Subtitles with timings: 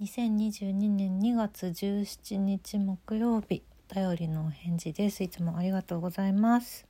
[0.00, 3.62] 2022年2月17日木曜日
[3.92, 5.22] お便りのお返事です。
[5.22, 6.84] いつもありがとうございます。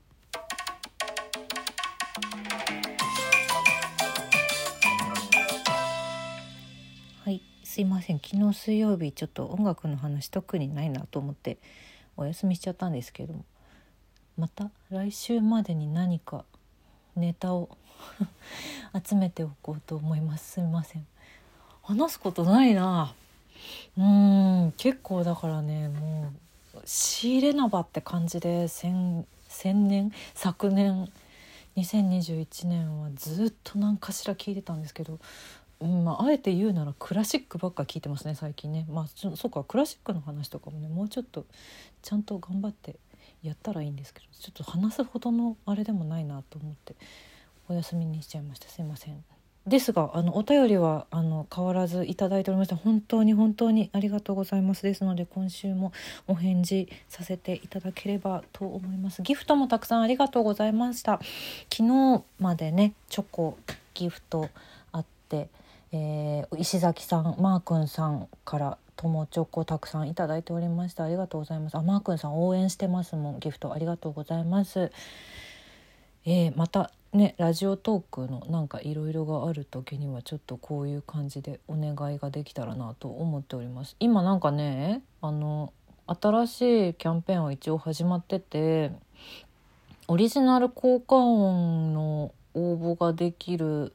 [7.24, 8.20] はいすいません。
[8.24, 11.58] 昨日水曜日ちょっと音楽の話特にないなと思って
[12.16, 13.44] お休みしちゃったんですけども
[14.38, 16.46] また来週までに何か
[17.16, 17.76] ネタを
[19.06, 20.52] 集めておこうと思います。
[20.52, 21.06] すみません。
[21.84, 23.14] 話すことないな。
[23.96, 26.32] うん結構だからねも
[26.74, 31.08] う仕入れなばって感じで先先年昨年
[31.76, 35.18] 2021年はずっと何かしら聞いてたんですけど、
[35.80, 38.86] うんまあ、あえて言うならクラシックばっか聞いてますね最近ね。
[38.90, 41.44] まあそうかクラシックの話とかもねもうちょっと
[42.02, 42.96] ちゃんと頑張って
[43.42, 46.94] やったらいいんですけどちょっと話すほどのあれでもないなと思って
[47.68, 48.68] お休みにしちゃいました。
[48.68, 49.24] すいません。
[49.66, 55.92] ですがあのお便りはあの変わらずいただいておりました本当に本当にありがとうございますですので今週も
[56.26, 59.22] お返事させていただければと思います。
[59.22, 61.18] ギフトもたくさんありがとうございました。
[61.72, 63.56] 昨日までねチョコ
[63.94, 64.50] ギフト
[64.92, 65.48] あって、
[65.92, 71.04] えー、石崎さんマー君さんから友チョコたくさんいただいておりました。
[71.04, 71.76] ありがとうございます。
[71.76, 73.40] あマー君さん応援してますもん。
[73.40, 74.92] ギフトありがとうございます。
[76.26, 85.72] えー、またねラジオトークのなんかいろいろがある時にはちょっとこういう感じでお願いができたらなと思っております今なんかねあの
[86.06, 88.90] 新しいキャンペーンは一応始まってて
[90.08, 93.94] オリジナル効果音の応募ができる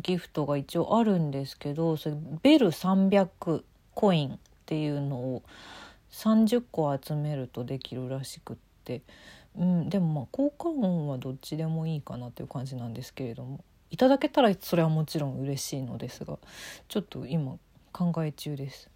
[0.00, 3.62] ギフトが一応あるんですけどそれベル300
[3.94, 5.42] コインっていうのを
[6.12, 9.02] 30個集めるとできるらしくって。
[9.56, 16.38] うん、でもまあ効果音はどっちでもいいかなという感じなんですけれどもいただけたらそれはもちろん嬉しいのですが
[16.88, 17.56] ちょっと今
[17.92, 18.88] 考え中です。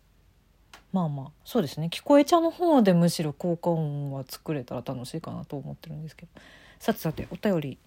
[0.93, 1.89] まあまあそうですね。
[1.93, 6.41] 聞こえちゃの方でむしろ効果音は作れたら楽しいかなと思ってるんですけど。
[6.79, 7.79] さてさてお便り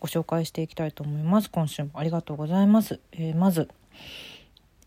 [0.00, 1.50] ご紹介していきたいと思います。
[1.50, 3.68] 今週もありがとうございます、えー、まず、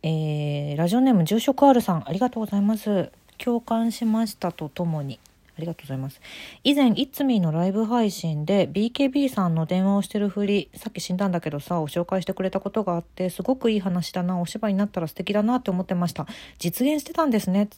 [0.03, 3.11] えー、ラジオネーム住職 R さんありがとうございます。
[3.37, 5.19] 共感しましたとともに。
[5.61, 6.19] りがとうございます。
[6.63, 16.27] 以前、いつみのライブ配信で BKB さんの電話をしてるふり、さっき死んだんだけどさ、を紹介してくれたことがあって、すごくいい話だな、お芝居になったら素敵だなって思ってました。
[16.59, 17.69] 実現してたんですね。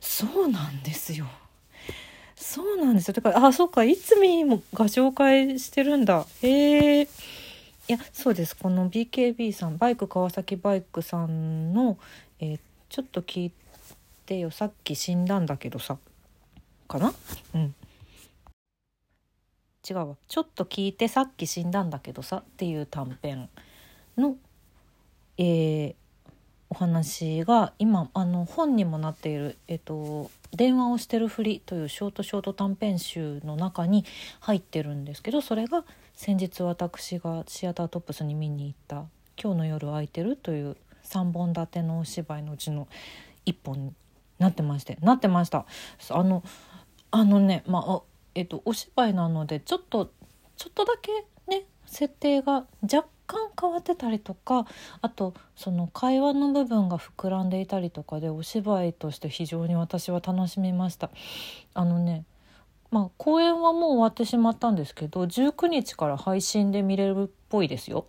[0.00, 1.26] そうなんですよ。
[2.34, 3.14] そうなんですよ。
[3.14, 6.26] だから、あ、そっか、いつみもが紹介してるんだ。
[6.42, 7.02] へえ。
[7.02, 8.56] いや、そうです。
[8.56, 11.98] この BKB さん、バイク川崎バイクさんの、
[12.38, 12.60] えー、
[12.90, 13.52] ちょっと聞い
[14.26, 15.98] てよ、さっき死んだんだけどさ。
[16.88, 17.12] かな？
[17.54, 17.74] うん。
[19.88, 22.38] 違うわちょっと聞いてさっき死んだんだけどさ。
[22.38, 23.48] っていう短編
[24.16, 24.36] の、
[25.38, 25.94] えー、
[26.70, 34.04] お話が今あの本にもなっている、えっと「電話をしてるふり」というショートショート短編集の中に
[34.40, 35.84] 入ってるんですけどそれが
[36.14, 39.04] 先日私がシアタートップスに見に行った
[39.40, 42.88] 「今日の夜空いてる」という3本立てのお芝居のうちの
[43.46, 43.86] 1本。
[43.86, 43.94] に
[44.38, 44.98] なってまして。
[45.00, 45.66] なってました。
[46.10, 46.44] あの
[47.10, 48.02] あのねまあ
[48.34, 50.12] えっとお芝居なのでちょっと
[50.56, 51.12] ちょっとだけ
[51.48, 54.66] ね設定が若干変わってたりとか
[55.02, 61.10] あとその会話の部分が膨らんでいたりとかでお芝居として非常に私は楽しみました
[61.74, 62.24] あのね
[62.90, 68.06] まあ公演はもう終わってしまったんですけど19日から配信で見れるっぽいですよ。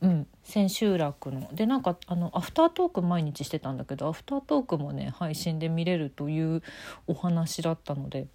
[0.00, 6.62] うん、千秋楽のでなんかあのアフタートーク毎日してたんだけどアフタートークもね配信で見れるという
[7.08, 8.28] お話だったので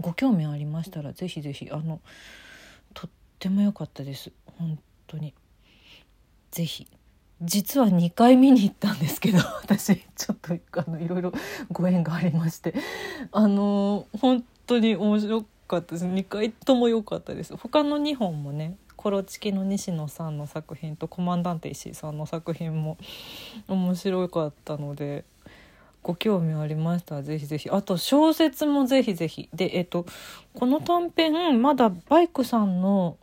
[0.00, 2.00] ご興味ありましたらぜひぜひあの
[2.94, 4.32] とっても良かったです。
[4.58, 5.34] 本当に。
[6.50, 6.86] ぜひ。
[7.40, 11.32] 実は2回見に行ったんですけど 私ちょっとあのいろいろ
[11.70, 12.74] ご縁がありまして。
[13.32, 16.06] あの本当に面白かったです。
[16.06, 17.56] 2回とも良かったです。
[17.56, 22.98] 他の2本もねコロチキの西野さんの作品とコマンダンテ石井さんの作品も
[23.68, 25.24] 面白かったので
[26.02, 27.70] ご興味ありましたらぜひぜひ。
[27.70, 29.48] あと小説もぜひぜひ。
[29.54, 30.06] でえっと
[30.54, 33.16] この短編まだバイクさんの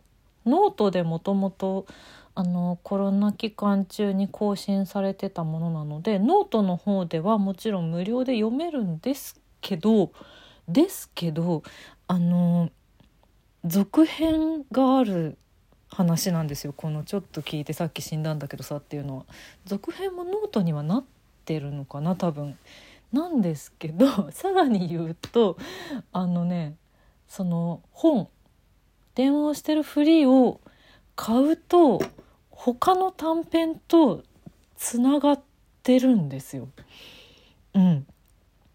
[0.44, 1.86] ノートでもともと
[2.34, 10.12] あのコロナ期間中に更新されてたものなのでノートの方ではもちろん無料で読めるんですけど
[10.68, 11.62] ですけど
[12.08, 12.70] あの
[13.64, 15.38] 続編がある
[15.88, 16.74] 話なんですよ。
[16.76, 19.24] この「ちょっと聞いてさっき死んだんだけどさ」っていうのは。
[19.64, 21.04] 続編もノートにはなっ
[21.46, 22.58] てるのかな多分。
[23.12, 25.56] なんですけど さらに言うと
[26.12, 26.76] あのね
[27.28, 28.28] その本
[29.14, 30.60] 電話をしてるフリーを
[31.14, 32.00] 買うと
[32.50, 34.22] 他の短編と
[34.76, 35.40] つながっ
[35.82, 36.68] てるんですよ。
[37.74, 38.06] うん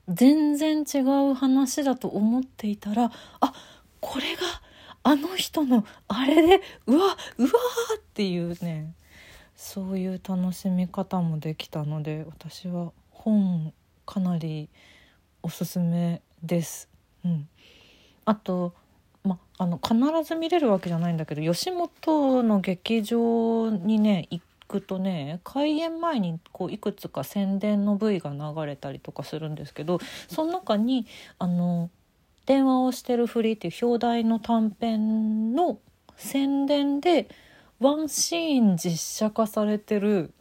[0.07, 3.53] 全然違う話だと思っていたらあ
[3.99, 4.41] これが
[5.03, 8.93] あの人のあれでうわうわーっていうね
[9.61, 13.71] そういう楽しみ方もできたので私は本
[14.07, 14.69] かなり
[15.43, 16.89] おすすめです。
[17.23, 17.47] うん、
[18.25, 18.73] あと
[19.23, 19.95] まあの必
[20.27, 31.05] ず見れるわけじゃないんだけど吉本の劇場にね行くとね開演前にこういくつか宣伝の V が流れたりとかするんですけどその中に
[31.37, 31.91] あの
[32.47, 35.77] 電話をしてるふりっていう表題の短編の
[36.17, 37.29] 宣伝で
[37.81, 40.33] ワンシーン実写化されてる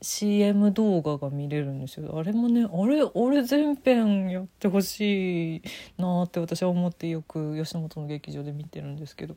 [0.00, 2.18] CM 動画が見れるんですよ。
[2.18, 5.62] あれもねあれ俺全編やってほしい
[5.98, 9.36] なって私は思ってよく吉本の劇場で見てるんですけど。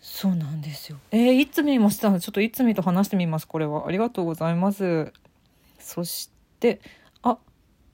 [0.00, 0.98] そうなんですよ。
[1.12, 2.18] えー、いつ見ました。
[2.18, 3.86] ちょっといつみと話してみますこれは。
[3.86, 5.12] ありがとうございます。
[5.78, 6.28] そし
[6.58, 6.80] て
[7.22, 7.38] あ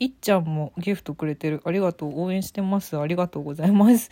[0.00, 1.60] いっちゃんもギフトくれてる。
[1.66, 2.18] ありがとう。
[2.18, 2.98] 応援してます。
[2.98, 4.08] ありがとうございます。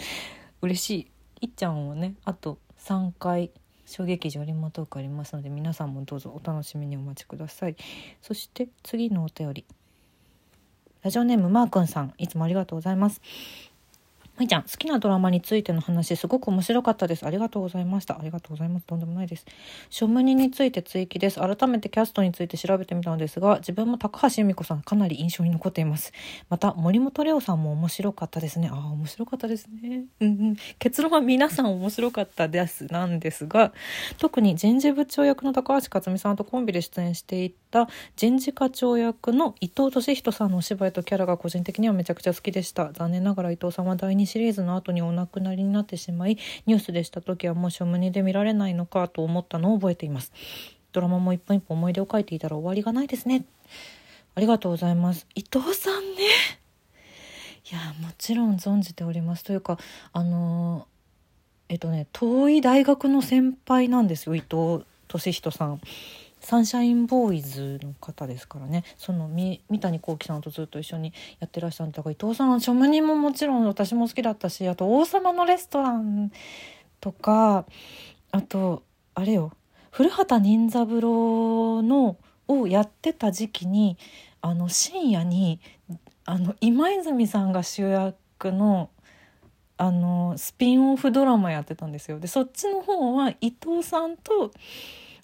[0.61, 1.11] 嬉しい。
[1.41, 3.50] いっちゃんはねあと3回
[3.87, 7.77] 小劇場リモートークありますので皆さんもどうぞお楽しみにお待ちください。
[8.21, 9.65] そして次のお便り。
[11.03, 13.23] ラジオネームマーくんさんいつもありがとうございます。
[14.37, 17.25] まいちゃん、好きなドラマについての話、すごく面白かったです。
[17.25, 18.19] ありがとうございました。
[18.19, 18.87] ありがとうございます。
[18.87, 19.47] とんでもないです。
[19.88, 21.41] ショムニについて追記です。
[21.41, 26.12] 改めてキャストについて調べてみたのですが、自分も高橋由美子さん、かなり印象に残っています。
[26.50, 28.69] また、森本レオさんも面白かったですね。
[28.71, 30.05] ああ、面白かったですね。
[30.21, 30.56] うんうん。
[30.79, 32.87] 結論は皆さん面白かったです。
[32.93, 33.73] なんですが、
[34.19, 42.93] 特に人事部長役の高橋克実さんとコンビで出演していた人事課長役の伊藤俊人さんのお芝居とキャラが個人的にはめちゃくちゃ好きでした。
[42.93, 46.37] 残念ながら伊藤さんは第2シリーズの後にお亡くなりになってしまい
[46.67, 50.32] ニュースでした時はもうショムニで見られないのかと思ったのを覚えています。
[50.93, 53.44] ドラマも一本一本思い出を書いていたら終わりがないですね。
[54.34, 55.26] ありがとうございます。
[55.34, 56.23] 伊藤さんね。
[57.70, 59.44] いやもちろん存じております。
[59.44, 59.78] というか
[60.12, 60.87] あの
[61.69, 65.81] えっとね遠い大学の先輩なんですよ伊藤俊人さん。
[66.46, 76.31] サンシャインボーイズの方ですからねその三谷幸喜さんとずっと一緒にやってらっしゃったから伊藤さんのショムニももちろん私も好きだったしあと「王様のレストラン」
[77.02, 77.66] とか
[78.31, 78.84] あと
[79.16, 79.50] あれよ
[79.90, 82.16] 古畑任三郎の
[82.46, 83.98] をやってた時期に
[84.40, 85.58] あの深夜に
[86.26, 88.90] あの今泉さんが主役の
[89.78, 92.20] あのスピンオフドラマやってたんですよ。
[92.20, 94.52] でそっちの方は伊藤さんと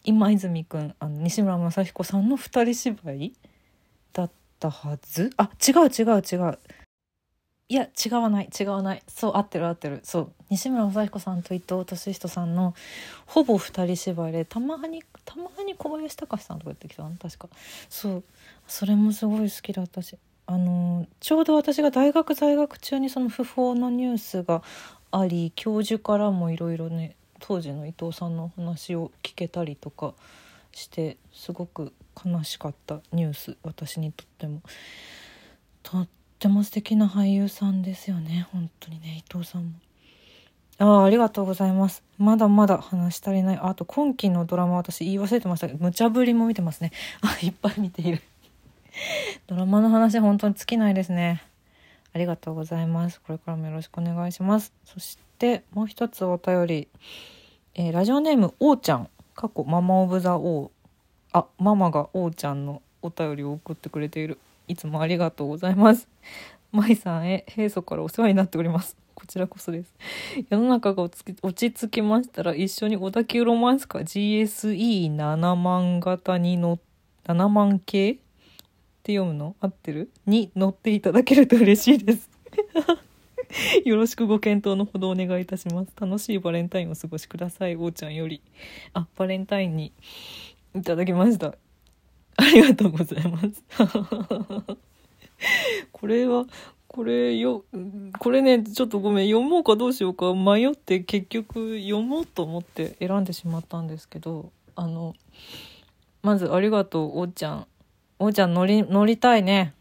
[0.05, 3.33] 今泉くんあの西村雅彦さんの二人芝居
[4.13, 5.31] だったはず？
[5.37, 6.59] あ違う違う違う。
[7.69, 9.03] いや違わない違わない。
[9.07, 10.01] そう合ってる合ってる。
[10.03, 10.33] そう。
[10.51, 12.75] 西村雅彦さんと伊藤俊人さんの
[13.27, 17.17] ほぼ二人芝居でたまにたまに小林隆さんとかやってきたの？
[17.17, 17.49] 確か。
[17.89, 18.25] そう。
[18.67, 20.19] それもすごい好きだったし。
[20.45, 24.63] あのちょうど私が大学在学中にその不法のニュースが
[25.13, 27.15] あり教授からもいろいろね
[27.45, 30.15] 当時の伊藤さんの話を聞けたりとか
[30.71, 31.93] してすごく
[32.25, 34.63] 悲しかったニュース私にとっても。
[35.83, 36.09] とっ
[36.39, 39.71] ても素敵な俳優さんですよね本当にね伊藤さんも。
[40.79, 42.05] ああありがとうございます。
[42.17, 43.59] まだまだ話し足りない。
[43.61, 46.93] あと今期のドラマ私言い忘れてましたけど無茶ぶりも見てますね。
[47.23, 48.23] あいっぱい見ている。
[49.49, 51.43] ドラマの話本当に尽きないですね。
[52.15, 53.21] ありがとうございます。
[53.21, 54.73] これからもよろしくお願いします。
[54.85, 55.32] そして
[55.73, 56.89] もう一つお便り。
[57.75, 59.09] えー、ラジオネームおーちゃん。
[59.35, 60.71] 過去ママオブザオー
[61.33, 64.39] あママがおーちゃんのお便りを送ってくれている。
[64.69, 66.07] いつもありがとうございます。
[66.71, 68.97] まいさんへ平素からお世話になっております。
[69.15, 69.93] こちらこそです。
[70.49, 76.79] 世の中が落ち着きましたら一緒に小田急ロマンスカ GSE7 万型に乗
[77.25, 78.17] 7万系っ
[79.03, 79.57] て読むの？
[79.61, 80.11] 合ってる？
[80.27, 82.31] に乗っていただけると嬉しいです。
[83.85, 85.93] よろしくご検討のほどお願いいたします。
[86.01, 87.77] 楽しいバレンタインをお過ごしください。
[87.77, 88.41] おーちゃんより。
[88.95, 89.93] あ、バレンタインに
[90.75, 91.55] いただきました。
[92.37, 93.63] ありがとうございます。
[95.93, 96.47] これは、
[96.87, 97.65] これよ、
[98.19, 105.15] これね、ちょっとごめん、読もうかどうしようか迷って結局読もうと思って選んでしまったんですけど、あの、
[106.23, 107.67] まずありがとう、おーちゃん。
[108.19, 109.75] おーちゃん乗り、乗りたいね。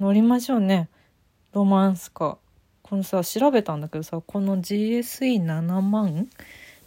[0.00, 0.88] 乗りましょうね。
[1.52, 2.41] ロマンスカー。
[2.92, 6.28] このさ調べたんだけどさこの GSE7 万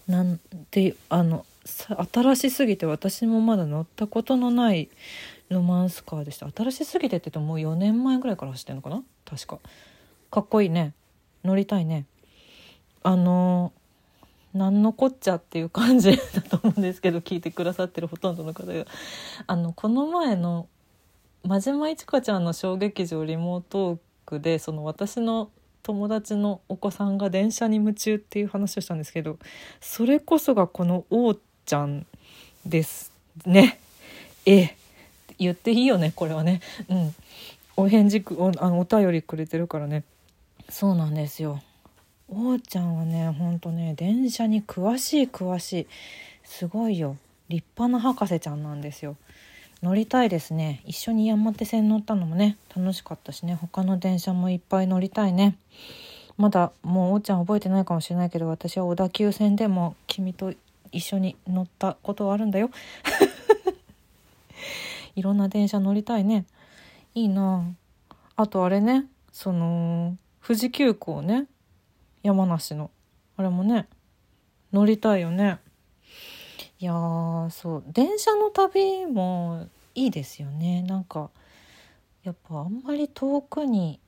[0.05, 4.87] なんてあの新しすぎて私もまだ乗ったことのない
[5.49, 6.47] ロマンスカーでした。
[6.55, 9.01] 新しすぎてって言ってももう4年前ぐらいから走ってんのかな？
[9.27, 9.57] 確か。
[10.29, 10.93] かっこいいね。
[11.43, 12.05] 乗りたいね。
[13.01, 13.73] あの
[14.53, 18.85] 何のこっちゃっていう感じ だと思うんですけど聞いてくださってるほとんどの方が。
[19.47, 20.67] あのこの前の
[21.41, 23.97] 真島いちかちゃんの小劇場リモートー
[24.27, 25.49] クでその私の
[25.85, 29.37] 友達のお子さんが電車に夢中っていう話をしたんですけど
[29.79, 32.07] それこそがこの王ちゃん
[32.65, 33.11] です
[33.45, 33.79] ね。
[34.47, 34.75] ええ。
[35.37, 36.61] 言っていいよねこれはね。
[36.89, 37.15] うん。
[37.77, 40.03] お返事おあのお便りくれてるからね。
[40.69, 41.61] そうなんですよ。
[42.29, 45.87] 王ちゃんはねほんとね電車に詳しい詳しい
[46.43, 47.15] すごいよ。
[47.47, 49.17] 立派な博士ちゃんなんですよ。
[49.83, 50.81] 乗りたいですね。
[50.85, 53.55] 一緒に山手線乗ったのもね楽しかったしね。
[53.55, 55.57] 他の電車もいっぱい乗りたいね。
[56.37, 60.53] まだもうおーちゃん覚えてないかもしれないけど私は小田急線でも君と
[60.91, 62.69] 一緒に乗ったことはあるんだよ。
[65.15, 66.45] いろんな電車乗りたいね。
[67.13, 67.65] いいな。
[68.35, 71.47] あとあれねその富士急行ね。
[72.23, 72.91] 山梨の。
[73.37, 73.87] あれもね
[74.73, 75.59] 乗りたいよね。
[76.85, 77.83] いやーそう。
[77.87, 80.83] 電車の旅もいいですよね。
[80.83, 81.31] なんか
[82.23, 83.99] やっぱあんまり遠くに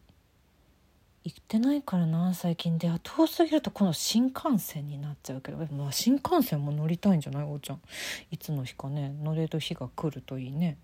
[1.23, 2.91] 行ってないからな最近で。
[3.01, 7.43] 遠すぎるとこの新幹線になっちゃうけど、まあ、新幹線も乗りたいんじゃない？
[7.45, 7.81] おーちゃん。
[8.29, 9.11] いつの日かね。
[9.23, 10.77] 乗れる日が来るといいね。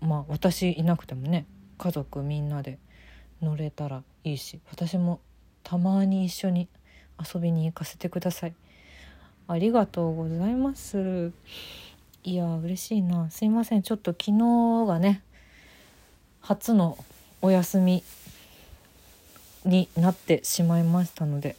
[0.00, 1.46] まあ私いなくてもね。
[1.78, 2.78] 家族みんなで
[3.42, 4.60] 乗れたらいいし。
[4.70, 5.18] 私も
[5.64, 6.68] たまに一緒に
[7.18, 8.54] 遊びに行かせてください。
[9.48, 11.32] ありがとうございます。
[12.22, 13.30] いや嬉しいな。
[13.30, 13.82] すいません。
[13.82, 15.22] ちょっと昨日がね
[16.40, 16.96] 初の
[17.40, 18.04] お休み
[19.64, 21.56] になってしまいましたので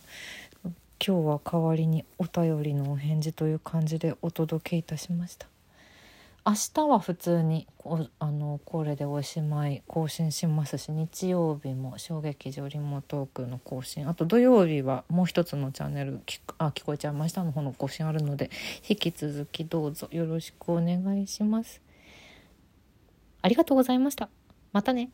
[0.63, 5.47] 今日は代わりにお便りのお返事という感じでお届けいたしました。
[6.45, 14.09] 明日は普通にこあのこれでおしまい更新しますし日曜日も小劇場リモートークの更新。
[14.09, 16.19] あと土曜日はもう一つのチャンネル
[16.57, 18.49] あ聞こえちゃいましたの方の更新あるので
[18.87, 20.09] 引き続きどうぞ。
[20.11, 21.81] よろしくお願いします。
[23.41, 24.27] ありがとうございました。
[24.73, 25.07] またね。